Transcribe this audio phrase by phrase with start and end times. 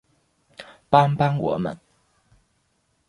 [0.89, 1.79] 帮帮我们